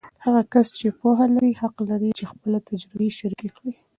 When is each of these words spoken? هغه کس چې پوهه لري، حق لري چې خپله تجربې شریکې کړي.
هغه 0.25 0.41
کس 0.53 0.67
چې 0.77 0.87
پوهه 0.99 1.25
لري، 1.33 1.51
حق 1.61 1.77
لري 1.89 2.09
چې 2.19 2.23
خپله 2.31 2.57
تجربې 2.69 3.09
شریکې 3.17 3.49
کړي. 3.57 3.73